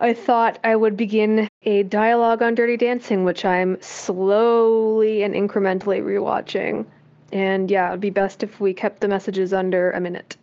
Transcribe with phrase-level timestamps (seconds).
[0.00, 6.00] I thought I would begin a dialogue on Dirty Dancing, which I'm slowly and incrementally
[6.00, 6.86] rewatching.
[7.32, 10.36] And yeah, it'd be best if we kept the messages under a minute.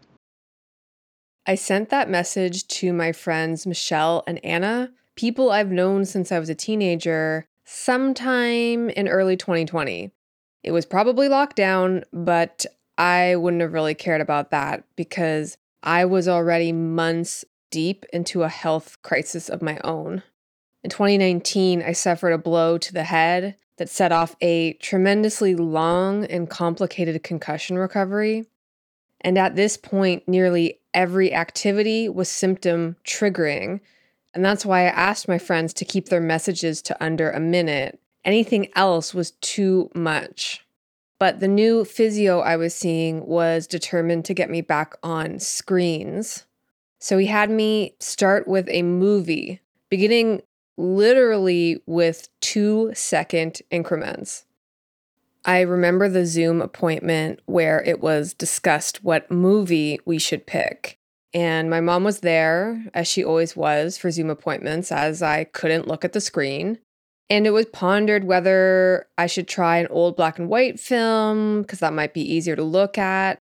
[1.45, 6.39] I sent that message to my friends Michelle and Anna, people I've known since I
[6.39, 10.11] was a teenager, sometime in early 2020.
[10.63, 12.65] It was probably locked down, but
[12.97, 18.47] I wouldn't have really cared about that because I was already months deep into a
[18.47, 20.23] health crisis of my own.
[20.81, 26.23] In 2019, I suffered a blow to the head that set off a tremendously long
[26.23, 28.45] and complicated concussion recovery.
[29.19, 33.81] And at this point, nearly every activity was symptom triggering.
[34.33, 37.99] And that's why I asked my friends to keep their messages to under a minute.
[38.23, 40.65] Anything else was too much.
[41.19, 46.45] But the new physio I was seeing was determined to get me back on screens.
[46.99, 50.41] So he had me start with a movie, beginning
[50.77, 54.45] literally with two second increments.
[55.45, 60.97] I remember the Zoom appointment where it was discussed what movie we should pick.
[61.33, 65.87] And my mom was there, as she always was for Zoom appointments, as I couldn't
[65.87, 66.79] look at the screen.
[67.29, 71.79] And it was pondered whether I should try an old black and white film, because
[71.79, 73.37] that might be easier to look at.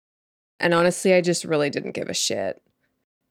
[0.59, 2.61] And honestly, I just really didn't give a shit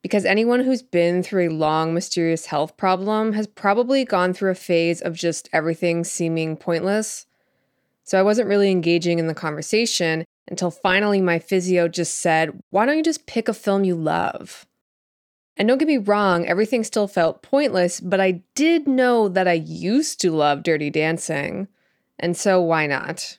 [0.03, 4.57] because anyone who's been through a long, mysterious health problem has probably gone through a
[4.57, 7.27] phase of just everything seeming pointless.
[8.05, 12.85] So I wasn't really engaging in the conversation until finally my physio just said, Why
[12.85, 14.67] don't you just pick a film you love?
[15.57, 19.53] And don't get me wrong, everything still felt pointless, but I did know that I
[19.53, 21.69] used to love dirty dancing.
[22.19, 23.39] And so why not?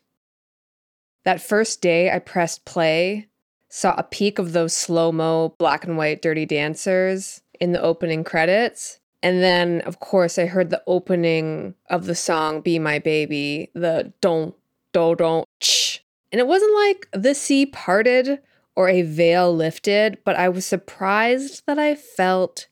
[1.25, 3.27] That first day I pressed play,
[3.75, 8.23] saw a peek of those slow mo black and white dirty dancers in the opening
[8.23, 8.99] credits.
[9.23, 14.13] And then, of course, I heard the opening of the song Be My Baby, the
[14.21, 14.53] don't,
[14.91, 16.05] do, don't, ch.
[16.31, 18.41] And it wasn't like the sea parted
[18.75, 22.67] or a veil lifted, but I was surprised that I felt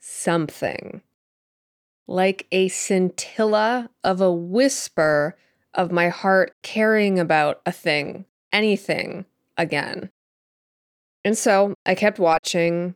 [0.00, 1.02] something.
[2.08, 5.36] Like a scintilla of a whisper
[5.72, 9.24] of my heart caring about a thing, anything
[9.56, 10.10] again.
[11.24, 12.94] And so I kept watching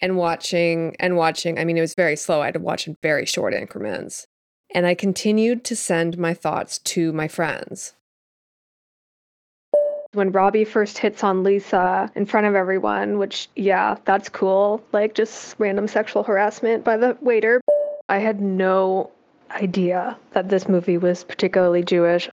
[0.00, 1.58] and watching and watching.
[1.58, 2.40] I mean, it was very slow.
[2.40, 4.26] I had to watch in very short increments.
[4.72, 7.94] And I continued to send my thoughts to my friends.
[10.12, 14.82] When Robbie first hits on Lisa in front of everyone, which, yeah, that's cool.
[14.92, 17.60] Like just random sexual harassment by the waiter.
[18.08, 19.10] I had no
[19.50, 22.28] idea that this movie was particularly Jewish.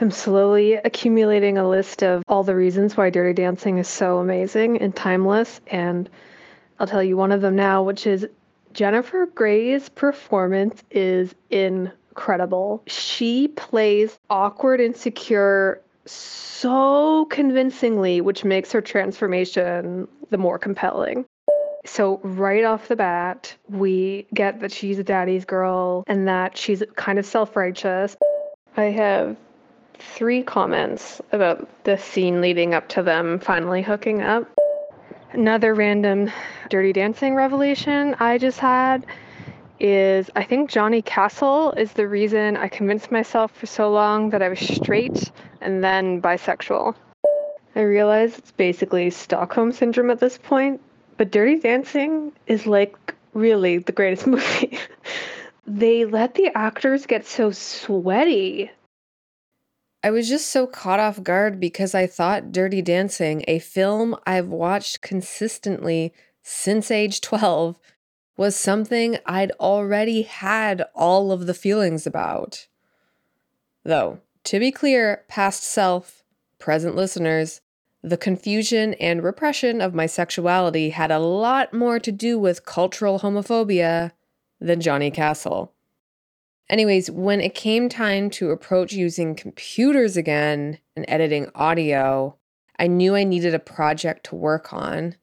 [0.00, 4.78] I'm slowly accumulating a list of all the reasons why Dirty Dancing is so amazing
[4.78, 5.60] and timeless.
[5.66, 6.08] And
[6.78, 8.26] I'll tell you one of them now, which is
[8.72, 12.82] Jennifer Grey's performance is incredible.
[12.86, 21.26] She plays awkward, and insecure so convincingly, which makes her transformation the more compelling.
[21.84, 26.82] So, right off the bat, we get that she's a daddy's girl and that she's
[26.96, 28.16] kind of self righteous.
[28.76, 29.36] I have
[30.02, 34.46] three comments about the scene leading up to them finally hooking up.
[35.32, 36.30] Another random
[36.68, 39.06] dirty dancing revelation I just had
[39.78, 44.42] is I think Johnny Castle is the reason I convinced myself for so long that
[44.42, 46.94] I was straight and then bisexual.
[47.76, 50.80] I realize it's basically Stockholm syndrome at this point,
[51.16, 54.78] but Dirty Dancing is like really the greatest movie.
[55.66, 58.70] they let the actors get so sweaty
[60.02, 64.48] I was just so caught off guard because I thought Dirty Dancing, a film I've
[64.48, 67.78] watched consistently since age 12,
[68.36, 72.66] was something I'd already had all of the feelings about.
[73.84, 76.24] Though, to be clear, past self,
[76.58, 77.60] present listeners,
[78.02, 83.20] the confusion and repression of my sexuality had a lot more to do with cultural
[83.20, 84.12] homophobia
[84.58, 85.74] than Johnny Castle.
[86.70, 92.36] Anyways, when it came time to approach using computers again and editing audio,
[92.78, 95.16] I knew I needed a project to work on.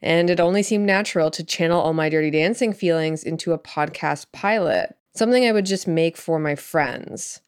[0.00, 4.32] And it only seemed natural to channel all my dirty dancing feelings into a podcast
[4.32, 7.42] pilot, something I would just make for my friends.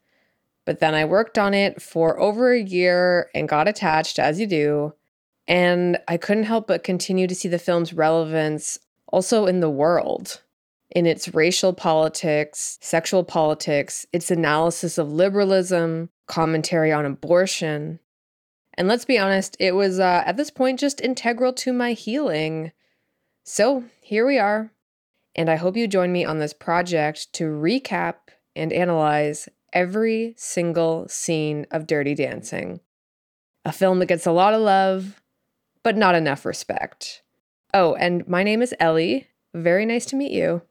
[0.67, 4.47] But then I worked on it for over a year and got attached, as you
[4.47, 4.93] do.
[5.49, 10.43] And I couldn't help but continue to see the film's relevance also in the world
[10.95, 17.99] in its racial politics, sexual politics, its analysis of liberalism, commentary on abortion.
[18.75, 22.73] And let's be honest, it was uh, at this point just integral to my healing.
[23.45, 24.71] So here we are.
[25.35, 28.15] And I hope you join me on this project to recap
[28.55, 32.81] and analyze every single scene of Dirty Dancing.
[33.65, 35.23] A film that gets a lot of love,
[35.83, 37.23] but not enough respect.
[37.73, 39.29] Oh, and my name is Ellie.
[39.55, 40.63] Very nice to meet you.